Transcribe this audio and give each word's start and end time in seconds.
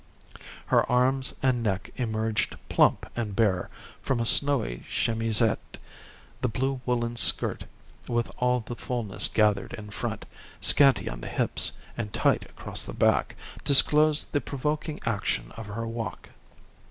Her 0.65 0.91
arms 0.91 1.35
and 1.43 1.61
neck 1.61 1.91
emerged 1.95 2.57
plump 2.69 3.05
and 3.15 3.35
bare 3.35 3.69
from 4.01 4.19
a 4.19 4.25
snowy 4.25 4.83
chemisette; 4.89 5.77
the 6.41 6.47
blue 6.49 6.81
woollen 6.87 7.17
skirt, 7.17 7.65
with 8.07 8.31
all 8.39 8.61
the 8.61 8.75
fullness 8.75 9.27
gathered 9.27 9.73
in 9.73 9.91
front, 9.91 10.25
scanty 10.59 11.07
on 11.07 11.21
the 11.21 11.29
hips 11.29 11.73
and 11.95 12.11
tight 12.11 12.45
across 12.49 12.83
the 12.83 12.93
back, 12.93 13.35
disclosed 13.63 14.33
the 14.33 14.41
provoking 14.41 14.99
action 15.05 15.51
of 15.51 15.67
her 15.67 15.85
walk. 15.85 16.29